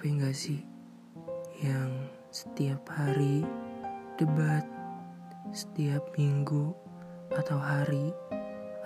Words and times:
Capek 0.00 0.16
gak 0.16 0.32
sih 0.32 0.64
yang 1.60 2.08
setiap 2.32 2.88
hari 2.88 3.44
debat, 4.16 4.64
setiap 5.52 6.00
minggu 6.16 6.72
atau 7.36 7.60
hari 7.60 8.08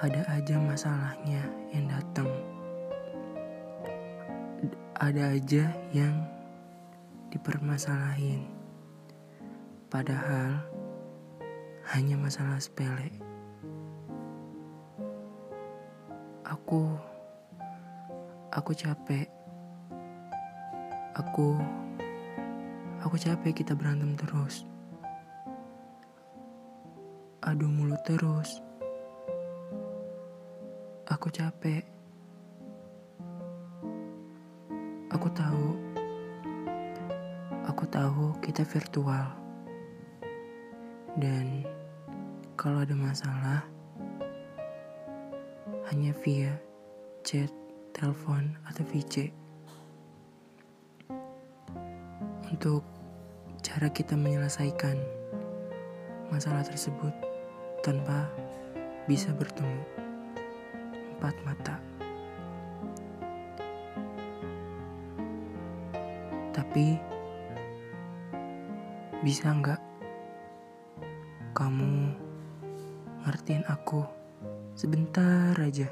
ada 0.02 0.26
aja 0.34 0.58
masalahnya 0.58 1.38
yang 1.70 1.86
datang. 1.86 2.26
Ada 4.98 5.38
aja 5.38 5.70
yang 5.94 6.26
dipermasalahin. 7.30 8.50
Padahal 9.86 10.66
hanya 11.94 12.18
masalah 12.18 12.58
sepele. 12.58 13.14
Aku 16.42 16.98
aku 18.50 18.74
capek 18.74 19.43
Aku 21.14 21.54
aku 22.98 23.14
capek 23.14 23.62
kita 23.62 23.78
berantem 23.78 24.18
terus. 24.18 24.66
Adu 27.38 27.70
mulut 27.70 28.02
terus. 28.02 28.58
Aku 31.06 31.30
capek. 31.30 31.86
Aku 35.14 35.30
tahu. 35.30 35.78
Aku 37.70 37.86
tahu 37.86 38.34
kita 38.42 38.66
virtual. 38.66 39.30
Dan 41.14 41.62
kalau 42.58 42.82
ada 42.82 42.98
masalah 42.98 43.62
hanya 45.94 46.10
via 46.26 46.58
chat, 47.22 47.54
telepon, 47.94 48.58
atau 48.66 48.82
VC. 48.90 49.43
Untuk 52.54 52.86
cara 53.66 53.90
kita 53.90 54.14
menyelesaikan 54.14 54.94
masalah 56.30 56.62
tersebut 56.62 57.10
tanpa 57.82 58.30
bisa 59.10 59.34
bertemu 59.34 59.82
empat 61.18 61.34
mata. 61.42 61.82
Tapi 66.54 66.94
bisa 69.26 69.50
nggak 69.50 69.82
kamu 71.58 72.14
ngertiin 73.26 73.66
aku 73.66 74.06
sebentar 74.78 75.58
aja? 75.58 75.90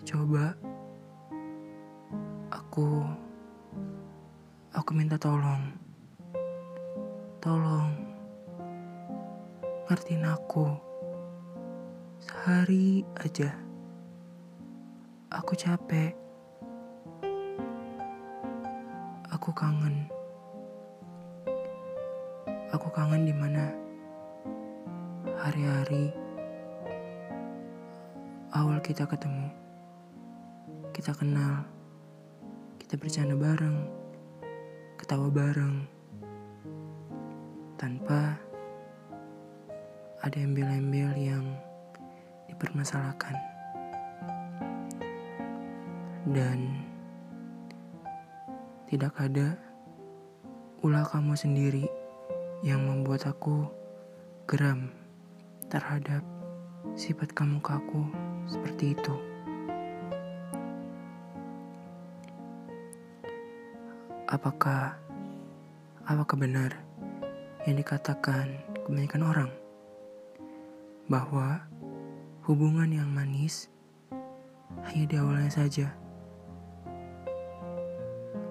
Coba 0.00 0.71
Aku 2.52 3.00
aku 4.76 4.90
minta 4.92 5.16
tolong. 5.16 5.72
Tolong 7.40 7.96
ngertiin 9.88 10.28
aku. 10.28 10.68
Sehari 12.20 13.08
aja. 13.24 13.56
Aku 15.32 15.56
capek. 15.56 16.12
Aku 19.32 19.48
kangen. 19.56 20.12
Aku 22.68 22.92
kangen 22.92 23.24
di 23.24 23.32
mana 23.32 23.72
hari-hari 25.40 26.12
awal 28.52 28.76
kita 28.84 29.08
ketemu. 29.08 29.48
Kita 30.92 31.16
kenal 31.16 31.64
kita 32.92 33.08
bercanda 33.08 33.32
bareng, 33.32 33.88
ketawa 35.00 35.32
bareng, 35.32 35.80
tanpa 37.80 38.36
ada 40.20 40.36
embel-embel 40.36 41.08
yang 41.16 41.56
dipermasalahkan. 42.52 43.32
Dan 46.36 46.84
tidak 48.92 49.16
ada 49.16 49.56
ulah 50.84 51.08
kamu 51.08 51.32
sendiri 51.32 51.88
yang 52.60 52.84
membuat 52.84 53.24
aku 53.24 53.72
geram 54.44 54.92
terhadap 55.72 56.20
sifat 56.92 57.32
kamu 57.32 57.56
kaku 57.64 58.04
seperti 58.44 58.92
itu. 58.92 59.31
Apakah 64.32 64.96
apakah 66.08 66.40
benar 66.40 66.72
yang 67.68 67.76
dikatakan 67.76 68.64
kebanyakan 68.80 69.28
orang? 69.28 69.50
Bahwa 71.04 71.60
hubungan 72.48 72.88
yang 72.88 73.12
manis 73.12 73.68
hanya 74.88 75.04
di 75.04 75.16
awalnya 75.20 75.52
saja? 75.52 75.92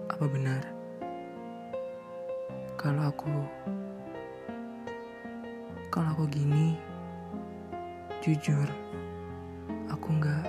Apa 0.05 0.29
benar? 0.29 0.61
Kalau 2.77 3.09
aku 3.09 3.33
kalau 5.89 6.13
aku 6.13 6.29
gini 6.29 6.77
jujur 8.21 8.69
aku 9.89 10.13
nggak 10.13 10.45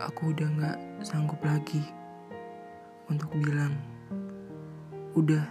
aku 0.00 0.32
udah 0.32 0.48
nggak 0.48 0.78
sanggup 1.04 1.44
lagi 1.44 1.99
untuk 3.10 3.34
bilang, 3.42 3.74
udah, 5.18 5.42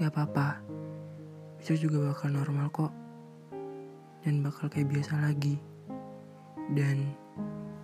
gak 0.00 0.08
apa-apa, 0.08 0.64
besok 1.60 1.76
juga 1.76 2.10
bakal 2.10 2.32
normal 2.32 2.72
kok, 2.72 2.92
dan 4.24 4.40
bakal 4.40 4.72
kayak 4.72 4.88
biasa 4.88 5.20
lagi. 5.20 5.60
Dan 6.72 7.12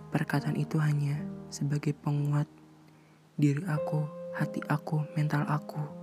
perkataan 0.09 0.57
itu 0.57 0.81
hanya 0.81 1.21
sebagai 1.53 1.93
penguat 1.93 2.49
diri 3.37 3.61
aku, 3.69 4.01
hati 4.33 4.57
aku, 4.65 5.05
mental 5.13 5.45
aku 5.45 6.01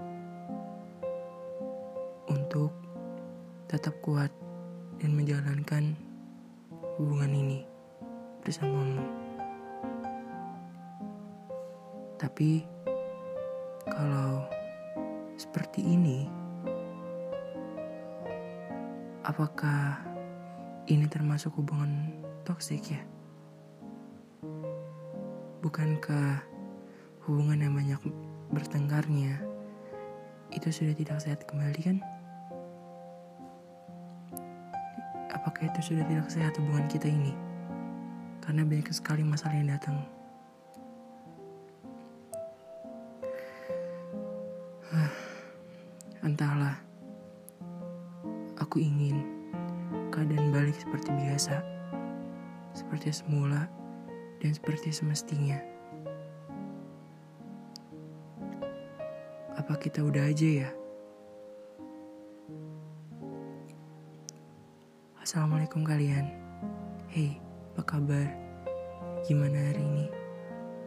untuk 2.31 2.71
tetap 3.67 3.99
kuat 4.01 4.31
dan 5.03 5.13
menjalankan 5.13 5.99
hubungan 6.97 7.35
ini 7.35 7.61
bersamamu. 8.47 9.28
Tapi 12.19 12.67
kalau 13.87 14.43
seperti 15.39 15.87
ini, 15.87 16.27
apakah 19.23 20.03
ini 20.91 21.07
termasuk 21.07 21.55
hubungan 21.55 22.11
toksik 22.43 22.91
ya? 22.91 23.03
Bukankah 25.63 26.43
hubungan 27.23 27.63
yang 27.63 27.75
banyak 27.79 28.03
bertengkarnya 28.51 29.39
itu 30.51 30.75
sudah 30.75 30.99
tidak 30.99 31.23
sehat 31.23 31.47
kembali 31.47 31.81
kan? 31.87 31.99
Apakah 35.31 35.71
itu 35.71 35.95
sudah 35.95 36.03
tidak 36.11 36.27
sehat 36.35 36.59
hubungan 36.59 36.91
kita 36.91 37.07
ini? 37.07 37.31
Karena 38.43 38.67
banyak 38.67 38.91
sekali 38.91 39.23
masalah 39.23 39.55
yang 39.55 39.71
datang. 39.71 40.18
Entahlah, 46.29 46.77
aku 48.61 48.77
ingin 48.85 49.25
keadaan 50.13 50.53
balik 50.53 50.77
seperti 50.77 51.09
biasa, 51.25 51.65
seperti 52.77 53.17
semula 53.17 53.65
dan 54.37 54.53
seperti 54.53 54.93
semestinya. 54.93 55.57
Apa 59.57 59.81
kita 59.81 60.05
udah 60.05 60.29
aja 60.29 60.69
ya? 60.69 60.71
Assalamualaikum 65.25 65.81
kalian. 65.81 66.29
Hey, 67.09 67.41
apa 67.73 67.97
kabar? 67.97 68.29
Gimana 69.25 69.57
hari 69.73 69.81
ini? 69.81 70.07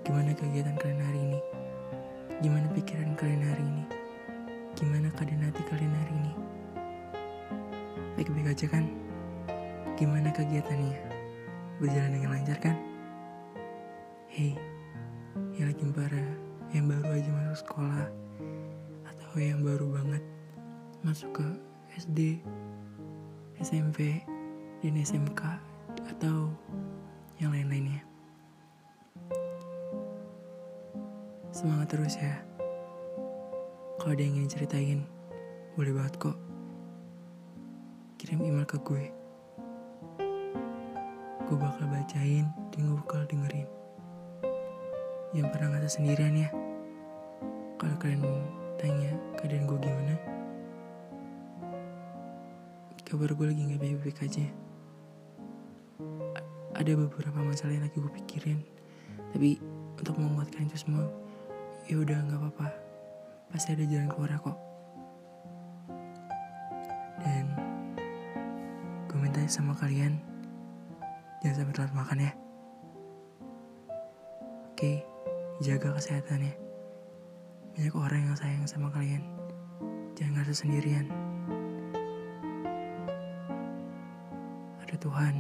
Gimana 0.06 0.38
kegiatan 0.38 0.78
kalian 0.78 1.02
hari 1.02 1.20
ini? 1.34 1.42
Gimana 2.46 2.70
pikiran 2.78 3.18
kalian 3.18 3.42
hari 3.42 3.66
ini? 3.66 4.01
Gimana 4.72 5.12
keadaan 5.12 5.44
hati 5.44 5.62
kalian 5.68 5.92
hari 5.92 6.14
ini? 6.16 6.34
Baik-baik 8.16 8.56
aja 8.56 8.66
kan? 8.72 8.88
Gimana 10.00 10.32
kegiatannya? 10.32 10.96
Berjalan 11.84 12.12
dengan 12.16 12.30
lancar 12.32 12.58
kan? 12.64 12.78
Hei, 14.32 14.56
yang 15.60 15.76
lagi 15.76 15.84
para 15.92 16.24
yang 16.72 16.88
baru 16.88 17.20
aja 17.20 17.30
masuk 17.36 17.58
sekolah 17.68 18.08
atau 19.12 19.30
yang 19.36 19.60
baru 19.60 19.92
banget 19.92 20.24
masuk 21.04 21.36
ke 21.36 21.48
SD, 22.00 22.40
SMP, 23.60 24.24
dan 24.80 24.96
SMK 24.96 25.42
atau 26.16 26.48
yang 27.44 27.52
lain-lainnya. 27.52 28.00
Semangat 31.52 31.92
terus 31.92 32.16
ya. 32.16 32.51
Kalau 34.02 34.18
ada 34.18 34.26
yang 34.26 34.34
ingin 34.34 34.50
ceritain, 34.50 35.00
boleh 35.78 35.94
banget 35.94 36.18
kok. 36.18 36.34
Kirim 38.18 38.42
email 38.42 38.66
ke 38.66 38.82
gue. 38.82 39.14
Gue 41.46 41.58
bakal 41.62 41.86
bacain 41.86 42.50
dan 42.74 42.80
gue 42.82 42.98
bakal 43.06 43.30
dengerin. 43.30 43.70
Yang 45.38 45.54
pernah 45.54 45.78
ngerasa 45.78 46.02
sendirian 46.02 46.34
ya. 46.34 46.50
Kalau 47.78 47.94
kalian 48.02 48.26
tanya 48.82 49.14
keadaan 49.38 49.70
gue 49.70 49.78
gimana, 49.78 50.18
kabar 53.06 53.30
gue 53.38 53.54
lagi 53.54 53.70
gak 53.70 53.82
baik-baik 53.86 54.18
aja. 54.26 54.46
Ada 56.74 56.98
beberapa 56.98 57.38
masalah 57.46 57.78
yang 57.78 57.86
lagi 57.86 58.02
gue 58.02 58.14
pikirin, 58.18 58.66
tapi 59.30 59.62
untuk 59.94 60.18
menguatkan 60.18 60.66
itu 60.66 60.90
semua, 60.90 61.06
ya 61.86 62.02
udah 62.02 62.18
nggak 62.18 62.42
apa-apa. 62.42 62.81
Pasti 63.52 63.76
ada 63.76 63.84
jalan 63.84 64.08
keluar 64.08 64.32
kok. 64.40 64.58
Dan 67.20 67.46
gue 69.12 69.18
minta 69.20 69.44
sama 69.52 69.76
kalian 69.76 70.18
jangan 71.44 71.68
sampai 71.68 71.76
telat 71.76 71.94
makan 71.94 72.26
ya. 72.26 72.32
Oke, 74.72 75.04
jaga 75.60 75.94
kesehatannya. 75.94 76.56
Banyak 77.76 77.94
orang 77.94 78.22
yang 78.32 78.38
sayang 78.40 78.66
sama 78.66 78.88
kalian. 78.90 79.22
Jangan 80.16 80.42
ngerasa 80.42 80.54
sendirian. 80.64 81.12
Ada 84.82 84.96
Tuhan. 84.96 85.36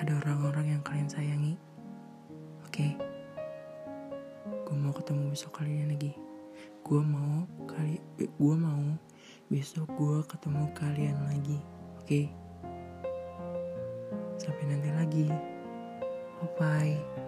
Ada 0.00 0.12
orang-orang 0.24 0.74
yang 0.74 0.82
kalian 0.82 1.06
sayangi. 1.06 1.54
Oke. 2.66 3.11
Gue 4.72 4.80
mau 4.80 4.96
ketemu 4.96 5.28
besok 5.28 5.60
kalian 5.60 5.92
lagi. 5.92 6.16
Gue 6.80 7.04
mau 7.04 7.44
kali 7.68 8.00
eh, 8.16 8.24
gue 8.24 8.56
mau 8.56 8.80
besok 9.52 9.84
gue 10.00 10.24
ketemu 10.24 10.64
kalian 10.72 11.18
lagi. 11.28 11.60
Oke. 12.00 12.32
Sampai 14.40 14.64
nanti 14.64 14.88
lagi. 14.96 15.28
Bye 16.40 16.48
bye. 16.56 17.21